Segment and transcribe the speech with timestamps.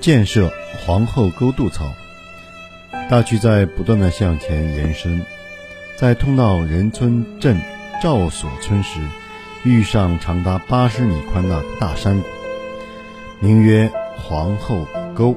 [0.00, 0.52] 建设
[0.84, 1.92] 皇后沟渡槽。
[3.10, 5.24] 大渠在不断的向前延伸，
[5.96, 7.60] 在通到仁村镇
[8.02, 9.00] 赵所村时，
[9.64, 12.26] 遇上长达八十米宽的大山谷，
[13.40, 15.36] 名曰皇后沟。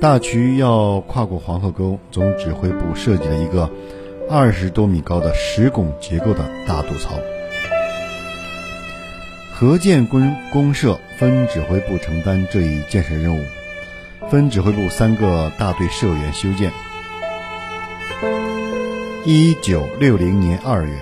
[0.00, 3.68] 大渠要跨过皇后沟，总指挥部设计了一个
[4.30, 7.18] 二十多米高的石拱结构的大渡槽。
[9.52, 13.44] 河建公公社分指挥部承担这一建设任务，
[14.30, 16.70] 分指挥部三个大队社员修建。
[19.24, 20.92] 一九六零年二月，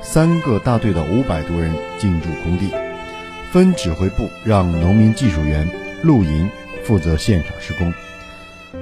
[0.00, 2.72] 三个大队的五百多人进驻工地，
[3.52, 5.68] 分指挥部让农民技术员
[6.02, 6.48] 陆营
[6.82, 7.92] 负责现场施工。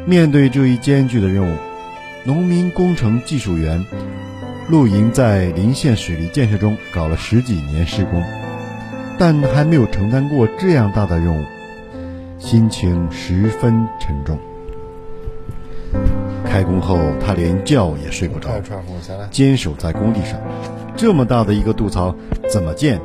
[0.05, 1.57] 面对这一艰巨的任务，
[2.23, 3.85] 农民工程技术员
[4.69, 8.23] 陆营在临县水利建设中搞了十几年施工。
[9.19, 11.45] 但还没有承担过这样大的任务，
[12.39, 14.39] 心情十分沉重。
[16.45, 18.51] 开工后，他连觉也睡不着，
[19.31, 20.39] 坚守在工地上。
[20.97, 22.15] 这么大的一个渡槽，
[22.49, 23.01] 怎么建？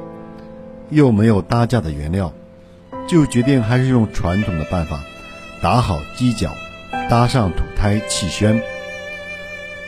[0.90, 2.34] 又没有搭架的原料，
[3.08, 5.00] 就决定还是用传统的办法，
[5.62, 6.50] 打好基脚，
[7.10, 8.62] 搭上土胎气宣。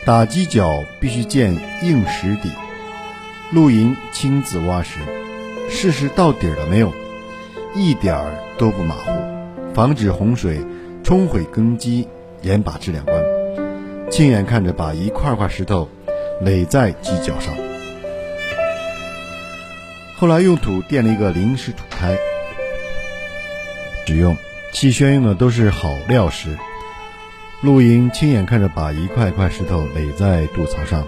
[0.06, 2.50] 打基脚必须建硬石底，
[3.52, 4.98] 露营亲自挖石。
[5.68, 6.92] 试试到底了没有？
[7.74, 9.10] 一点儿都不马虎，
[9.74, 10.60] 防止洪水
[11.02, 12.06] 冲毁根基，
[12.42, 13.20] 严把质量关。
[14.10, 15.88] 亲眼看着把一块块石头
[16.40, 17.52] 垒在基脚上，
[20.16, 22.16] 后来用土垫了一个临时土胎，
[24.06, 24.36] 使用
[24.72, 26.56] 气宣用的都是好料石。
[27.62, 31.04] 露营亲眼看着把一块块石头垒在渡槽上，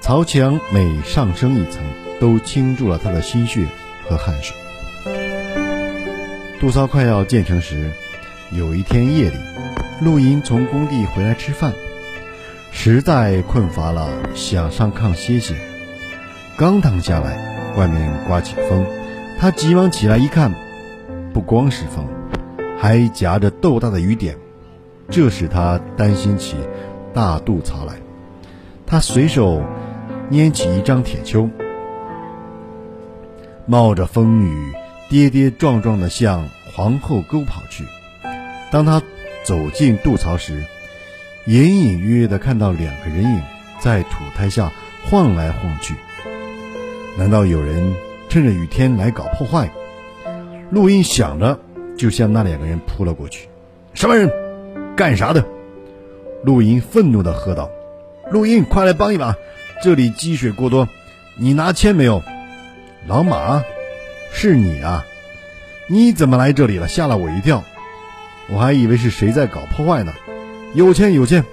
[0.00, 1.82] 槽墙每上升一层。
[2.20, 3.66] 都倾注了他的心血
[4.06, 4.54] 和汗水。
[6.60, 7.90] 杜骚快要建成时，
[8.52, 9.36] 有一天夜里，
[10.02, 11.72] 陆莹从工地回来吃饭，
[12.70, 15.54] 实在困乏了，想上炕歇歇。
[16.58, 18.84] 刚躺下来，外面刮起风，
[19.38, 20.52] 他急忙起来一看，
[21.32, 22.06] 不光是风，
[22.78, 24.36] 还夹着豆大的雨点，
[25.08, 26.56] 这使他担心起
[27.14, 27.94] 大渡槽来。
[28.86, 29.62] 他随手
[30.30, 31.48] 拈起一张铁锹。
[33.70, 34.72] 冒着风雨，
[35.08, 37.84] 跌跌撞撞地向皇后沟跑去。
[38.68, 39.00] 当他
[39.44, 40.64] 走进渡槽时，
[41.46, 43.40] 隐隐约约地看到两个人影
[43.78, 44.72] 在土台下
[45.04, 45.94] 晃来晃去。
[47.16, 47.94] 难道有人
[48.28, 49.70] 趁着雨天来搞破坏？
[50.70, 51.56] 陆英想着，
[51.96, 53.48] 就向那两个人扑了过去。
[53.94, 54.28] 什么人？
[54.96, 55.46] 干啥的？
[56.42, 57.70] 陆英愤怒地喝道
[58.32, 59.32] ：“陆英，快来帮一把！
[59.80, 60.88] 这里积水过多，
[61.36, 62.20] 你拿签没有？”
[63.06, 63.64] 老马，
[64.32, 65.06] 是你啊？
[65.86, 66.86] 你怎么来这里了？
[66.86, 67.64] 吓了我一跳，
[68.48, 70.12] 我还以为是谁在搞破坏呢。
[70.74, 71.44] 有钱有钱。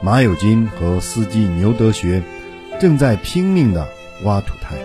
[0.00, 2.22] 马有金和司机牛德学
[2.80, 3.86] 正在拼命的
[4.24, 4.76] 挖土台。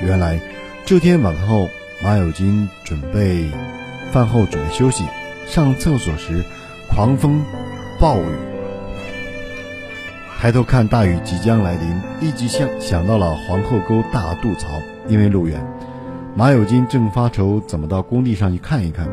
[0.00, 0.40] 原来
[0.86, 1.68] 这天晚饭后，
[2.02, 3.50] 马有金准备
[4.12, 5.04] 饭后准备休息，
[5.46, 6.44] 上厕所时，
[6.88, 7.44] 狂风
[7.98, 8.53] 暴雨。
[10.44, 14.68] 抬头看大雨即将来临，立即想想到了皇后沟大渡槽。
[15.08, 15.66] 因为路远，
[16.34, 19.08] 马有金正发愁怎么到工地上去看一看。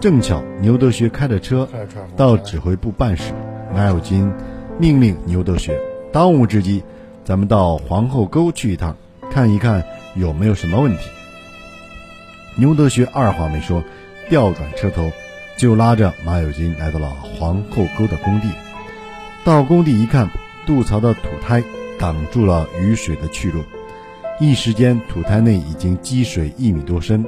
[0.00, 1.68] 正巧牛德学开着车
[2.16, 3.32] 到指挥部办事，
[3.72, 4.32] 马有金
[4.80, 5.78] 命令牛德学：
[6.12, 6.82] 当务之急，
[7.24, 8.96] 咱们到皇后沟去一趟，
[9.30, 9.84] 看一看
[10.16, 11.08] 有没有什么问题。
[12.56, 13.84] 牛德学二话没说，
[14.28, 15.08] 调转车头，
[15.56, 18.48] 就拉着马有金来到了皇后沟的工地。
[19.44, 20.28] 到工地一看。
[20.68, 21.64] 渡槽的土胎
[21.98, 23.64] 挡住了雨水的去路，
[24.38, 27.24] 一时间土胎内已经积水一米多深。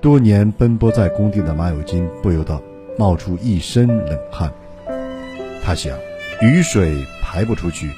[0.00, 2.58] 多年奔波在工地的马有金不由得
[2.96, 4.50] 冒出一身冷汗。
[5.62, 5.94] 他想，
[6.40, 7.90] 雨水排不出去，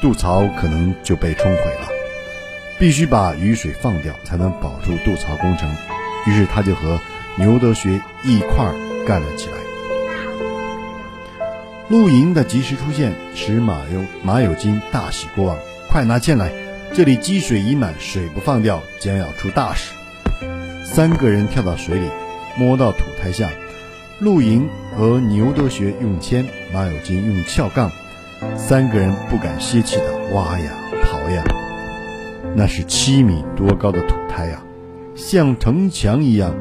[0.00, 1.88] 渡槽可能就被冲毁了，
[2.78, 5.68] 必须把雨水放掉，才能保住渡槽工程。
[6.28, 7.00] 于是他就和
[7.36, 9.56] 牛德学一块儿干了起来。
[11.88, 15.56] 陆营的及时出现，使马有马有金大喜过望。
[15.90, 16.50] 快拿剑来，
[16.94, 19.92] 这里积水已满，水不放掉，将要出大事。
[20.84, 22.06] 三个人跳到水里，
[22.56, 23.50] 摸到土台下。
[24.20, 27.90] 陆营和牛德学用铅，马有金用撬杠，
[28.56, 31.42] 三个人不敢歇气的挖呀刨呀。
[32.54, 34.62] 那是七米多高的土台呀，
[35.14, 36.54] 像城墙一样，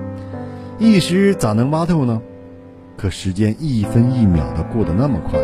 [0.79, 2.21] 一时咋能挖透呢？
[3.01, 5.39] 可时间一分一秒的过得那么快，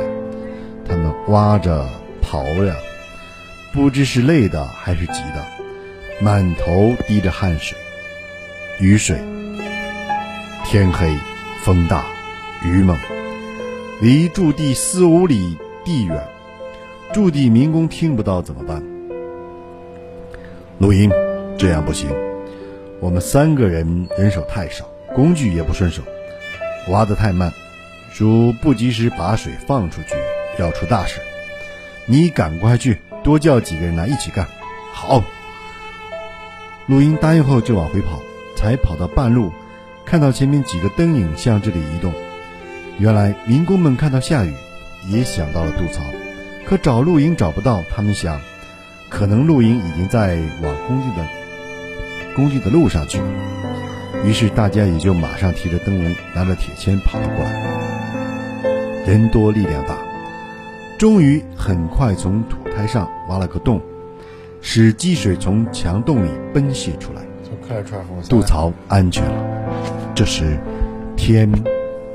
[0.88, 1.84] 他们挖着
[2.22, 2.76] 刨着，
[3.74, 5.44] 不知是累的还是急的，
[6.22, 7.76] 满头滴着汗水。
[8.80, 9.18] 雨水
[10.66, 11.12] 天黑，
[11.64, 12.06] 风大，
[12.64, 12.96] 雨猛，
[14.02, 16.24] 离驻地四五里地远，
[17.12, 18.84] 驻地民工听不到怎么办？
[20.78, 21.10] 录音，
[21.58, 22.08] 这样不行。
[23.00, 26.04] 我们三个人人手太少，工具也不顺手，
[26.90, 27.54] 挖得太慢，
[28.18, 30.16] 如不及时把水放出去，
[30.60, 31.20] 要出大事。
[32.06, 34.48] 你赶快去，多叫几个人来一起干。
[34.92, 35.24] 好。
[36.88, 38.22] 录音答应后就往回跑，
[38.56, 39.52] 才跑到半路，
[40.06, 42.14] 看到前面几个灯影向这里移动。
[42.98, 44.54] 原来民工们看到下雨，
[45.08, 46.02] 也想到了渡槽，
[46.66, 48.40] 可找陆营找不到，他们想。
[49.10, 51.26] 可能陆营已经在往工地的
[52.36, 53.28] 工地的路上去了，
[54.26, 57.52] 于是大家也就马上提着灯笼，拿着铁锨跑了过来。
[59.06, 59.98] 人多力量大，
[60.98, 63.82] 终于很快从土台上挖了个洞，
[64.62, 67.22] 使积水从墙洞里奔泄出来，
[68.28, 69.46] 渡槽安全了。
[70.14, 70.58] 这时
[71.16, 71.50] 天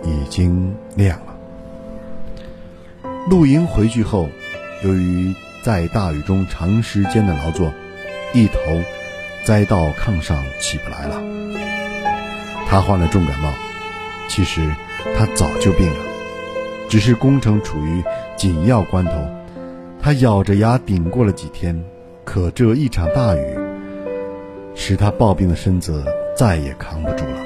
[0.05, 1.27] 已经亮了。
[3.31, 4.29] 露营回去后，
[4.85, 7.73] 由于在大雨中长时间的劳作，
[8.35, 8.59] 一头
[9.45, 11.23] 栽到炕上起不来了。
[12.73, 13.53] 他患了重感冒，
[14.29, 14.75] 其实
[15.15, 16.07] 他早就病了，
[16.89, 18.03] 只是工程处于
[18.35, 19.13] 紧要关头，
[20.01, 21.79] 他咬着牙顶过了几天。
[22.25, 23.59] 可这一场大雨，
[24.75, 26.03] 使他抱病的身子
[26.35, 27.37] 再也扛不住了。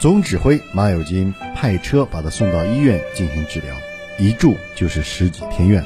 [0.00, 3.72] 总指挥马有金派车把他送到医院进行治疗。
[4.18, 5.84] 一住就是十几天院，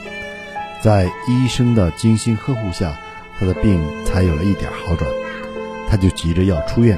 [0.80, 2.98] 在医生的精心呵护下，
[3.38, 5.06] 他的病才有了一点好转。
[5.88, 6.96] 他就急着要出院，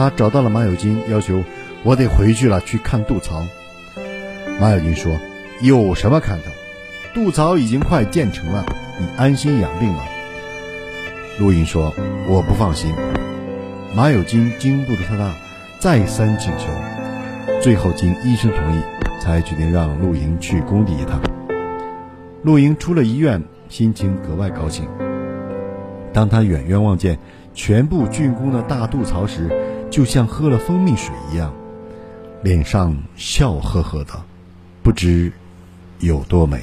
[0.00, 1.44] 他找到了马有金，要求
[1.82, 3.46] 我得回去了，去看渡槽。
[4.58, 5.12] 马有金说
[5.60, 6.44] ：“有什么看头？
[7.12, 8.64] 渡槽已经快建成了，
[8.98, 10.08] 你安心养病吧。”
[11.38, 11.92] 陆英说
[12.26, 12.94] ：“我不放心。”
[13.94, 15.34] 马有金经不住他的
[15.78, 16.64] 再三请求，
[17.60, 18.80] 最后经医生同意。
[19.20, 21.20] 才决定让陆莹去工地一趟。
[22.42, 24.88] 陆莹出了医院，心情格外高兴。
[26.10, 27.18] 当他远远望见
[27.52, 29.50] 全部竣工的大渡槽时，
[29.90, 31.52] 就像喝了蜂蜜水一样，
[32.42, 34.12] 脸上笑呵呵的，
[34.82, 35.32] 不知
[35.98, 36.62] 有多美。